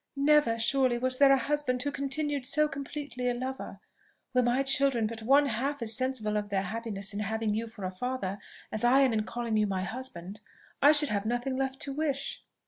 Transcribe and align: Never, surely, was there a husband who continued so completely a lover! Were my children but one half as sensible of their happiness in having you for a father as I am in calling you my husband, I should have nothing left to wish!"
Never, 0.15 0.57
surely, 0.57 0.97
was 0.97 1.19
there 1.19 1.31
a 1.31 1.37
husband 1.37 1.83
who 1.83 1.91
continued 1.91 2.43
so 2.47 2.67
completely 2.67 3.29
a 3.29 3.35
lover! 3.35 3.79
Were 4.33 4.41
my 4.41 4.63
children 4.63 5.05
but 5.05 5.21
one 5.21 5.45
half 5.45 5.79
as 5.83 5.95
sensible 5.95 6.37
of 6.37 6.49
their 6.49 6.63
happiness 6.63 7.13
in 7.13 7.19
having 7.19 7.53
you 7.53 7.67
for 7.67 7.83
a 7.83 7.91
father 7.91 8.39
as 8.71 8.83
I 8.83 9.01
am 9.01 9.13
in 9.13 9.25
calling 9.25 9.57
you 9.57 9.67
my 9.67 9.83
husband, 9.83 10.41
I 10.81 10.91
should 10.91 11.09
have 11.09 11.27
nothing 11.27 11.55
left 11.55 11.79
to 11.81 11.93
wish!" 11.93 12.43